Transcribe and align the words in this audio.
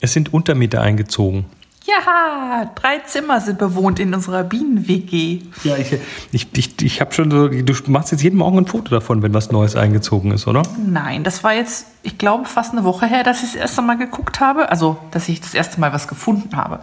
es 0.00 0.12
sind 0.12 0.32
Untermieter 0.32 0.80
eingezogen. 0.80 1.46
Ja, 1.90 2.70
drei 2.74 2.98
Zimmer 2.98 3.40
sind 3.40 3.58
bewohnt 3.58 3.98
in 3.98 4.14
unserer 4.14 4.44
Bienen-WG. 4.44 5.40
Ja, 5.64 5.76
ich, 5.76 5.96
ich, 6.30 6.46
ich, 6.56 6.82
ich 6.82 7.00
habe 7.00 7.12
schon 7.12 7.30
so, 7.30 7.48
du 7.48 7.74
machst 7.86 8.12
jetzt 8.12 8.22
jeden 8.22 8.36
Morgen 8.36 8.58
ein 8.58 8.66
Foto 8.66 8.90
davon, 8.90 9.22
wenn 9.22 9.34
was 9.34 9.50
Neues 9.50 9.76
eingezogen 9.76 10.30
ist, 10.30 10.46
oder? 10.46 10.62
Nein, 10.86 11.24
das 11.24 11.42
war 11.42 11.54
jetzt, 11.54 11.86
ich 12.02 12.18
glaube, 12.18 12.44
fast 12.44 12.72
eine 12.72 12.84
Woche 12.84 13.06
her, 13.06 13.24
dass 13.24 13.42
ich 13.42 13.52
das 13.52 13.60
erste 13.60 13.82
Mal 13.82 13.96
geguckt 13.96 14.40
habe. 14.40 14.70
Also, 14.70 14.98
dass 15.10 15.28
ich 15.28 15.40
das 15.40 15.54
erste 15.54 15.80
Mal 15.80 15.92
was 15.92 16.06
gefunden 16.06 16.56
habe. 16.56 16.80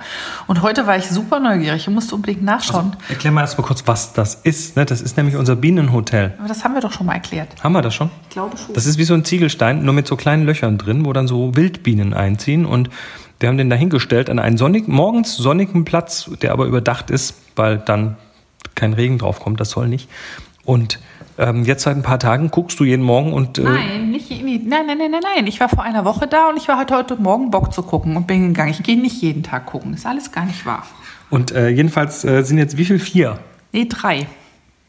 Und 0.47 0.61
heute 0.61 0.87
war 0.87 0.97
ich 0.97 1.07
super 1.07 1.39
neugierig 1.39 1.87
und 1.87 1.93
musste 1.93 2.15
unbedingt 2.15 2.43
nachschauen. 2.43 2.91
Also, 2.99 3.13
erklär 3.13 3.31
mal 3.31 3.41
erst 3.41 3.57
mal 3.57 3.63
kurz, 3.63 3.83
was 3.85 4.13
das 4.13 4.35
ist. 4.35 4.75
Ne? 4.75 4.85
Das 4.85 5.01
ist 5.01 5.15
nämlich 5.15 5.37
unser 5.37 5.55
Bienenhotel. 5.55 6.33
Aber 6.37 6.47
das 6.47 6.63
haben 6.63 6.73
wir 6.73 6.81
doch 6.81 6.91
schon 6.91 7.05
mal 7.05 7.13
erklärt. 7.13 7.49
Haben 7.63 7.73
wir 7.73 7.81
das 7.81 7.95
schon? 7.95 8.09
Ich 8.23 8.29
glaube 8.29 8.57
schon. 8.57 8.73
Das 8.73 8.85
ist 8.85 8.97
wie 8.97 9.05
so 9.05 9.13
ein 9.13 9.23
Ziegelstein, 9.23 9.83
nur 9.83 9.93
mit 9.93 10.07
so 10.07 10.15
kleinen 10.15 10.45
Löchern 10.45 10.77
drin, 10.77 11.05
wo 11.05 11.13
dann 11.13 11.27
so 11.27 11.55
Wildbienen 11.55 12.13
einziehen 12.13 12.65
und 12.65 12.89
wir 13.39 13.49
haben 13.49 13.57
den 13.57 13.69
dahingestellt 13.69 14.29
an 14.29 14.39
einen 14.39 14.57
sonnigen, 14.57 14.93
morgens 14.93 15.37
sonnigen 15.37 15.85
Platz, 15.85 16.29
der 16.41 16.51
aber 16.51 16.65
überdacht 16.65 17.11
ist, 17.11 17.35
weil 17.55 17.77
dann 17.77 18.17
kein 18.75 18.93
Regen 18.93 19.17
drauf 19.17 19.39
kommt, 19.39 19.59
das 19.59 19.71
soll 19.71 19.87
nicht. 19.87 20.09
Und 20.63 20.99
ähm, 21.37 21.63
jetzt 21.63 21.83
seit 21.83 21.95
ein 21.95 22.03
paar 22.03 22.19
Tagen 22.19 22.49
guckst 22.49 22.79
du 22.79 22.83
jeden 22.83 23.03
Morgen 23.03 23.31
und. 23.31 23.59
Äh 23.59 23.63
nein, 23.63 24.11
nicht, 24.11 24.29
nein, 24.29 24.67
nein, 24.67 24.97
nein, 24.97 25.11
nein, 25.11 25.21
nein. 25.35 25.47
Ich 25.47 25.59
war 25.59 25.69
vor 25.69 25.83
einer 25.83 26.03
Woche 26.03 26.27
da 26.27 26.49
und 26.49 26.57
ich 26.57 26.67
war 26.67 26.79
heute, 26.79 26.95
heute 26.95 27.15
Morgen 27.15 27.51
Bock 27.51 27.73
zu 27.73 27.83
gucken 27.83 28.17
und 28.17 28.27
bin 28.27 28.47
gegangen. 28.49 28.71
Ich 28.71 28.81
gehe 28.83 28.99
nicht 28.99 29.21
jeden 29.21 29.43
Tag 29.43 29.67
gucken. 29.67 29.93
Ist 29.93 30.05
alles 30.05 30.31
gar 30.31 30.45
nicht 30.45 30.65
wahr. 30.65 30.83
Und 31.29 31.51
äh, 31.51 31.69
jedenfalls 31.69 32.25
äh, 32.25 32.43
sind 32.43 32.57
jetzt 32.57 32.77
wie 32.77 32.85
viel? 32.85 32.99
Vier? 32.99 33.39
Nee, 33.71 33.85
drei. 33.87 34.27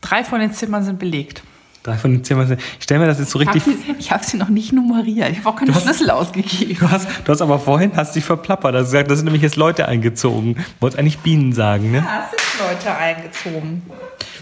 Drei 0.01 0.25
von 0.25 0.41
den 0.41 0.53
Zimmern 0.53 0.85
sind 0.85 0.99
belegt. 0.99 1.43
Drei 1.83 1.97
von 1.97 2.13
den 2.13 2.25
sind. 2.25 2.61
Ich 2.79 2.85
stelle 2.85 3.01
mir 3.01 3.07
das 3.07 3.19
jetzt 3.19 3.31
so 3.31 3.39
richtig. 3.39 3.63
Ich 3.99 4.11
habe 4.11 4.25
sie 4.25 4.37
noch 4.37 4.49
nicht 4.49 4.73
nummeriert. 4.73 5.31
Ich 5.31 5.39
habe 5.39 5.49
auch 5.49 5.57
keine 5.57 5.75
hast, 5.75 5.85
Schlüssel 5.85 6.11
ausgegeben. 6.11 6.77
Du 6.81 6.91
hast, 6.91 7.09
du 7.25 7.33
hast 7.33 7.41
aber 7.41 7.59
vorhin 7.59 7.93
hast 7.97 8.15
dich 8.17 8.25
verplappert. 8.25 8.75
Du 8.75 8.79
hast 8.79 8.87
gesagt, 8.87 9.11
da 9.11 9.17
sind 9.17 9.25
nämlich 9.25 9.43
jetzt 9.43 9.57
Leute 9.57 9.87
eingezogen. 9.87 10.55
Du 10.55 10.63
wolltest 10.81 10.99
eigentlich 10.99 11.19
Bienen 11.19 11.53
sagen, 11.53 11.93
ne? 11.93 11.99
Ja, 11.99 12.25
es 12.25 12.31
sind 12.31 12.69
Leute 12.69 12.97
eingezogen. 12.97 13.83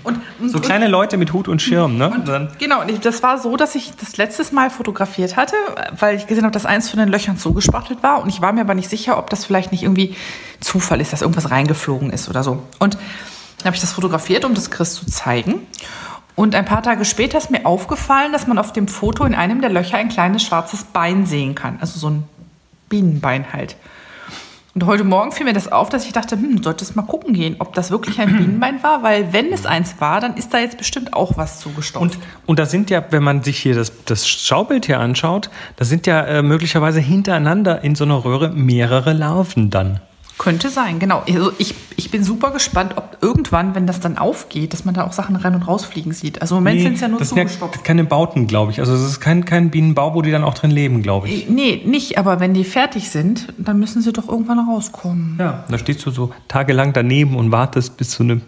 Und, 0.02 0.20
und, 0.38 0.50
so 0.50 0.60
kleine 0.60 0.86
Leute 0.86 1.16
mit 1.16 1.32
Hut 1.32 1.48
und 1.48 1.60
Schirm, 1.60 1.98
ne? 1.98 2.10
Und, 2.10 2.58
genau, 2.58 2.80
und 2.80 3.04
das 3.04 3.22
war 3.22 3.38
so, 3.38 3.56
dass 3.56 3.74
ich 3.74 3.92
das 3.96 4.16
letztes 4.16 4.52
Mal 4.52 4.70
fotografiert 4.70 5.36
hatte, 5.36 5.56
weil 5.98 6.16
ich 6.16 6.26
gesehen 6.26 6.44
habe, 6.44 6.52
dass 6.52 6.64
eins 6.64 6.88
von 6.88 7.00
den 7.00 7.08
Löchern 7.08 7.36
zugespachtelt 7.36 8.02
war. 8.02 8.22
Und 8.22 8.28
ich 8.28 8.40
war 8.40 8.52
mir 8.52 8.60
aber 8.60 8.74
nicht 8.74 8.88
sicher, 8.88 9.18
ob 9.18 9.30
das 9.30 9.44
vielleicht 9.44 9.72
nicht 9.72 9.82
irgendwie 9.82 10.14
Zufall 10.60 11.00
ist, 11.00 11.12
dass 11.12 11.22
irgendwas 11.22 11.50
reingeflogen 11.50 12.10
ist 12.10 12.28
oder 12.28 12.44
so. 12.44 12.62
Und 12.78 12.94
dann 13.58 13.66
habe 13.66 13.74
ich 13.74 13.80
das 13.80 13.92
fotografiert, 13.92 14.44
um 14.44 14.54
das 14.54 14.70
Chris 14.70 14.94
zu 14.94 15.06
zeigen. 15.06 15.66
Und 16.36 16.54
ein 16.54 16.66
paar 16.66 16.82
Tage 16.82 17.06
später 17.06 17.38
ist 17.38 17.50
mir 17.50 17.64
aufgefallen, 17.64 18.30
dass 18.30 18.46
man 18.46 18.58
auf 18.58 18.72
dem 18.72 18.88
Foto 18.88 19.24
in 19.24 19.34
einem 19.34 19.62
der 19.62 19.70
Löcher 19.70 19.96
ein 19.96 20.10
kleines 20.10 20.42
schwarzes 20.42 20.84
Bein 20.84 21.24
sehen 21.24 21.54
kann. 21.54 21.78
Also 21.80 21.98
so 21.98 22.10
ein 22.10 22.24
Bienenbein 22.90 23.52
halt. 23.54 23.74
Und 24.74 24.84
heute 24.84 25.04
Morgen 25.04 25.32
fiel 25.32 25.46
mir 25.46 25.54
das 25.54 25.72
auf, 25.72 25.88
dass 25.88 26.04
ich 26.04 26.12
dachte, 26.12 26.36
hm, 26.36 26.62
solltest 26.62 26.94
mal 26.94 27.02
gucken 27.02 27.32
gehen, 27.32 27.56
ob 27.60 27.72
das 27.72 27.90
wirklich 27.90 28.20
ein 28.20 28.28
Bienenbein 28.36 28.82
war, 28.82 29.02
weil 29.02 29.32
wenn 29.32 29.50
es 29.50 29.64
eins 29.64 29.94
war, 29.98 30.20
dann 30.20 30.36
ist 30.36 30.52
da 30.52 30.58
jetzt 30.58 30.76
bestimmt 30.76 31.14
auch 31.14 31.38
was 31.38 31.60
zugestopft. 31.60 32.16
Und, 32.16 32.18
und 32.44 32.58
da 32.58 32.66
sind 32.66 32.90
ja, 32.90 33.02
wenn 33.08 33.22
man 33.22 33.42
sich 33.42 33.56
hier 33.58 33.74
das, 33.74 33.90
das 34.04 34.28
Schaubild 34.28 34.84
hier 34.84 35.00
anschaut, 35.00 35.48
da 35.76 35.86
sind 35.86 36.06
ja 36.06 36.20
äh, 36.26 36.42
möglicherweise 36.42 37.00
hintereinander 37.00 37.82
in 37.82 37.94
so 37.94 38.04
einer 38.04 38.22
Röhre 38.22 38.50
mehrere 38.50 39.14
Larven 39.14 39.70
dann. 39.70 40.00
Könnte 40.38 40.68
sein, 40.68 40.98
genau. 40.98 41.22
Also 41.26 41.52
ich, 41.58 41.74
ich 41.96 42.10
bin 42.10 42.22
super 42.22 42.50
gespannt, 42.50 42.94
ob 42.96 43.16
irgendwann, 43.22 43.74
wenn 43.74 43.86
das 43.86 44.00
dann 44.00 44.18
aufgeht, 44.18 44.74
dass 44.74 44.84
man 44.84 44.94
da 44.94 45.06
auch 45.06 45.14
Sachen 45.14 45.34
rein 45.34 45.54
und 45.54 45.62
rausfliegen 45.62 46.12
sieht. 46.12 46.42
Also 46.42 46.56
im 46.56 46.62
Moment 46.62 46.76
nee, 46.76 46.82
sind 46.82 46.94
es 46.94 47.00
ja 47.00 47.08
nur 47.08 47.18
das 47.18 47.30
zugestopft. 47.30 47.74
Sind 47.74 47.82
ja 47.82 47.86
keine 47.86 48.04
Bauten, 48.04 48.46
glaube 48.46 48.70
ich. 48.70 48.80
Also 48.80 48.94
es 48.94 49.00
ist 49.00 49.20
kein, 49.20 49.46
kein 49.46 49.70
Bienenbau, 49.70 50.14
wo 50.14 50.20
die 50.20 50.30
dann 50.30 50.44
auch 50.44 50.52
drin 50.52 50.70
leben, 50.70 51.02
glaube 51.02 51.28
ich. 51.28 51.48
Nee, 51.48 51.82
nicht. 51.86 52.18
Aber 52.18 52.38
wenn 52.38 52.52
die 52.52 52.64
fertig 52.64 53.08
sind, 53.08 53.48
dann 53.56 53.78
müssen 53.78 54.02
sie 54.02 54.12
doch 54.12 54.28
irgendwann 54.28 54.58
rauskommen. 54.58 55.36
Ja, 55.38 55.64
da 55.70 55.78
stehst 55.78 56.04
du 56.04 56.10
so 56.10 56.32
tagelang 56.48 56.92
daneben 56.92 57.36
und 57.36 57.50
wartest, 57.50 57.96
bis 57.96 58.12
so 58.12 58.22
eine 58.22 58.42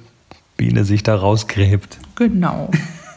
Biene 0.59 0.84
sich 0.84 1.03
da 1.03 1.16
rausgräbt. 1.16 1.98
Genau. 2.16 2.71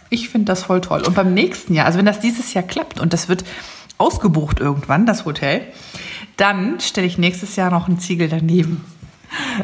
Ich 0.10 0.30
finde 0.30 0.46
das 0.46 0.64
voll 0.64 0.80
toll. 0.80 1.02
Und 1.06 1.16
beim 1.16 1.34
nächsten 1.34 1.74
Jahr, 1.74 1.88
also 1.88 1.98
wenn 1.98 2.06
das 2.06 2.22
dieses 2.22 2.54
Jahr 2.54 2.64
klappt 2.64 3.02
und 3.02 3.12
das 3.12 3.28
wird 3.28 3.44
ausgebucht 3.98 4.60
irgendwann, 4.60 5.06
das 5.06 5.26
Hotel, 5.26 5.62
dann 6.42 6.80
stelle 6.80 7.06
ich 7.06 7.20
nächstes 7.20 7.56
Jahr 7.56 7.70
noch 7.70 7.88
einen 7.88 8.00
Ziegel 8.00 8.28
daneben. 8.28 8.84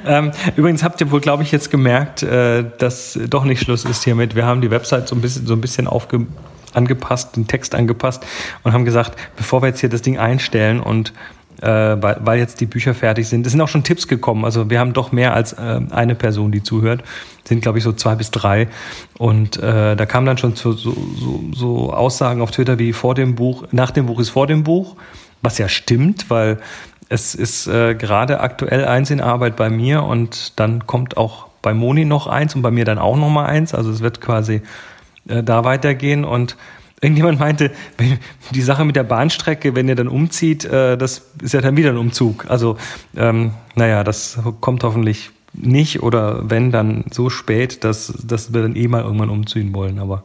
Ähm, 0.05 0.31
übrigens 0.55 0.83
habt 0.83 1.01
ihr 1.01 1.11
wohl, 1.11 1.19
glaube 1.19 1.41
ich, 1.41 1.51
jetzt 1.51 1.71
gemerkt, 1.71 2.21
äh, 2.21 2.63
dass 2.77 3.19
doch 3.29 3.43
nicht 3.43 3.61
Schluss 3.61 3.83
ist 3.83 4.03
hiermit. 4.03 4.35
Wir 4.35 4.45
haben 4.45 4.61
die 4.61 4.69
Website 4.69 5.07
so 5.07 5.15
ein 5.15 5.21
bisschen, 5.21 5.47
so 5.47 5.55
ein 5.55 5.61
bisschen 5.61 5.87
aufge 5.87 6.27
angepasst, 6.73 7.35
den 7.35 7.47
Text 7.47 7.73
angepasst 7.73 8.23
und 8.63 8.73
haben 8.73 8.85
gesagt, 8.85 9.17
bevor 9.35 9.63
wir 9.63 9.69
jetzt 9.69 9.79
hier 9.79 9.89
das 9.89 10.03
Ding 10.03 10.19
einstellen 10.19 10.79
und 10.79 11.13
äh, 11.61 11.67
weil, 11.67 12.17
weil, 12.21 12.37
jetzt 12.37 12.61
die 12.61 12.67
Bücher 12.67 12.93
fertig 12.93 13.27
sind. 13.27 13.47
Es 13.47 13.53
sind 13.53 13.61
auch 13.61 13.67
schon 13.67 13.83
Tipps 13.83 14.07
gekommen. 14.07 14.45
Also 14.45 14.69
wir 14.69 14.79
haben 14.79 14.93
doch 14.93 15.11
mehr 15.11 15.33
als 15.33 15.53
äh, 15.53 15.81
eine 15.89 16.13
Person, 16.13 16.51
die 16.51 16.61
zuhört. 16.61 17.03
Sind, 17.45 17.61
glaube 17.61 17.79
ich, 17.79 17.83
so 17.83 17.93
zwei 17.93 18.13
bis 18.13 18.29
drei. 18.29 18.67
Und 19.17 19.57
äh, 19.57 19.95
da 19.95 20.05
kamen 20.05 20.27
dann 20.27 20.37
schon 20.37 20.55
so, 20.55 20.73
so, 20.73 20.95
so 21.55 21.91
Aussagen 21.91 22.41
auf 22.41 22.51
Twitter 22.51 22.77
wie 22.77 22.93
vor 22.93 23.15
dem 23.15 23.33
Buch, 23.33 23.65
nach 23.71 23.89
dem 23.89 24.05
Buch 24.05 24.19
ist 24.19 24.29
vor 24.29 24.45
dem 24.45 24.63
Buch 24.63 24.97
was 25.41 25.57
ja 25.57 25.67
stimmt, 25.67 26.29
weil 26.29 26.57
es 27.09 27.35
ist 27.35 27.67
äh, 27.67 27.95
gerade 27.95 28.41
aktuell 28.41 28.85
eins 28.85 29.11
in 29.11 29.21
Arbeit 29.21 29.55
bei 29.55 29.69
mir 29.69 30.03
und 30.03 30.59
dann 30.59 30.85
kommt 30.85 31.17
auch 31.17 31.47
bei 31.61 31.73
Moni 31.73 32.05
noch 32.05 32.27
eins 32.27 32.55
und 32.55 32.61
bei 32.61 32.71
mir 32.71 32.85
dann 32.85 32.97
auch 32.99 33.17
noch 33.17 33.29
mal 33.29 33.45
eins. 33.45 33.73
Also 33.73 33.91
es 33.91 34.01
wird 34.01 34.21
quasi 34.21 34.61
äh, 35.27 35.43
da 35.43 35.63
weitergehen 35.63 36.25
und 36.25 36.57
irgendjemand 37.01 37.39
meinte, 37.39 37.71
die 38.51 38.61
Sache 38.61 38.83
mit 38.83 38.95
der 38.95 39.03
Bahnstrecke, 39.03 39.75
wenn 39.75 39.87
ihr 39.87 39.95
dann 39.95 40.07
umzieht, 40.07 40.65
äh, 40.65 40.97
das 40.97 41.29
ist 41.41 41.53
ja 41.53 41.61
dann 41.61 41.77
wieder 41.77 41.91
ein 41.91 41.97
Umzug. 41.97 42.45
Also 42.49 42.77
ähm, 43.15 43.51
naja, 43.75 44.03
das 44.03 44.39
kommt 44.61 44.83
hoffentlich 44.83 45.31
nicht 45.53 46.03
oder 46.03 46.49
wenn 46.49 46.71
dann 46.71 47.05
so 47.11 47.29
spät, 47.29 47.83
dass, 47.83 48.13
dass 48.23 48.53
wir 48.53 48.61
dann 48.61 48.75
eh 48.75 48.87
mal 48.87 49.03
irgendwann 49.03 49.29
umziehen 49.29 49.73
wollen. 49.73 49.99
Aber 49.99 50.23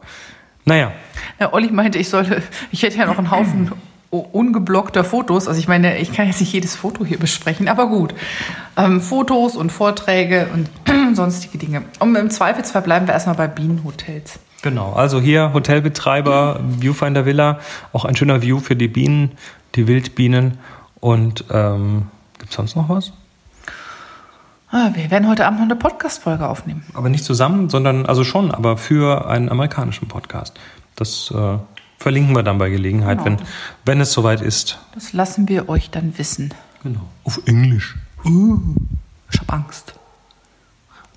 naja. 0.65 0.91
Ja, 1.39 1.53
Olli 1.53 1.71
meinte, 1.71 1.97
ich 1.97 2.09
sollte, 2.09 2.41
ich 2.71 2.83
hätte 2.83 2.97
ja 2.97 3.05
noch 3.05 3.17
einen 3.17 3.31
Haufen 3.31 3.71
ungeblockter 4.19 5.03
Fotos. 5.03 5.47
Also 5.47 5.59
ich 5.59 5.67
meine, 5.67 5.97
ich 5.97 6.13
kann 6.13 6.27
jetzt 6.27 6.39
nicht 6.39 6.53
jedes 6.53 6.75
Foto 6.75 7.05
hier 7.05 7.19
besprechen, 7.19 7.67
aber 7.67 7.87
gut. 7.87 8.13
Ähm, 8.77 9.01
Fotos 9.01 9.55
und 9.55 9.71
Vorträge 9.71 10.47
und 10.53 10.69
sonstige 11.15 11.57
Dinge. 11.57 11.83
Und 11.99 12.15
im 12.15 12.29
Zweifelsfall 12.29 12.81
bleiben 12.81 13.07
wir 13.07 13.13
erstmal 13.13 13.35
bei 13.35 13.47
Bienenhotels. 13.47 14.39
Genau, 14.61 14.93
also 14.93 15.19
hier 15.19 15.51
Hotelbetreiber, 15.53 16.61
Viewfinder 16.79 17.25
Villa, 17.25 17.59
auch 17.91 18.05
ein 18.05 18.15
schöner 18.15 18.41
View 18.41 18.59
für 18.59 18.77
die 18.77 18.87
Bienen, 18.87 19.31
die 19.75 19.87
Wildbienen. 19.87 20.57
Und 21.01 21.45
ähm, 21.51 22.07
gibt 22.39 22.51
es 22.51 22.55
sonst 22.55 22.75
noch 22.77 22.87
was? 22.87 23.11
Ah, 24.69 24.89
wir 24.93 25.11
werden 25.11 25.27
heute 25.27 25.45
Abend 25.45 25.59
noch 25.59 25.65
eine 25.65 25.75
Podcast-Folge 25.75 26.47
aufnehmen. 26.47 26.83
Aber 26.93 27.09
nicht 27.09 27.25
zusammen, 27.25 27.69
sondern, 27.69 28.05
also 28.05 28.23
schon, 28.23 28.51
aber 28.51 28.77
für 28.77 29.27
einen 29.27 29.49
amerikanischen 29.49 30.07
Podcast. 30.07 30.57
Das 30.95 31.31
äh, 31.35 31.57
Verlinken 32.03 32.35
wir 32.35 32.43
dann 32.43 32.57
bei 32.57 32.69
Gelegenheit, 32.69 33.23
genau. 33.23 33.39
wenn, 33.39 33.47
wenn 33.85 34.01
es 34.01 34.11
soweit 34.11 34.41
ist. 34.41 34.77
Das 34.93 35.13
lassen 35.13 35.47
wir 35.47 35.69
euch 35.69 35.89
dann 35.89 36.17
wissen. 36.17 36.53
Genau. 36.83 36.99
Auf 37.23 37.39
Englisch. 37.45 37.95
Uh, 38.25 38.59
ich 39.31 39.39
hab 39.39 39.53
Angst. 39.53 39.93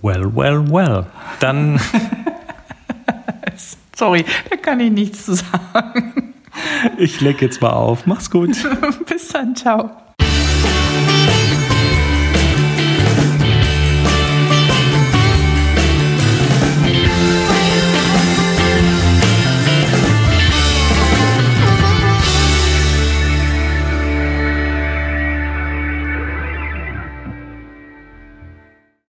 Well, 0.01 0.31
well, 0.33 0.65
well. 0.71 1.07
Dann. 1.41 1.81
Sorry, 3.97 4.25
da 4.49 4.57
kann 4.59 4.79
ich 4.79 4.93
nichts 4.93 5.25
zu 5.25 5.35
sagen. 5.35 6.35
Ich 6.99 7.21
leg 7.21 7.43
jetzt 7.43 7.61
mal 7.61 7.71
auf. 7.71 8.07
Mach's 8.07 8.31
gut. 8.31 8.57
Bis 9.09 9.27
dann, 9.31 9.57
ciao. 9.57 9.91